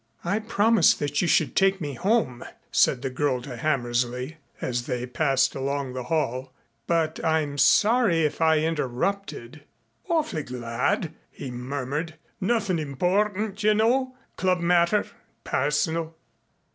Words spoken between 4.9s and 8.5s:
passed along the hall. "But I'm sorry if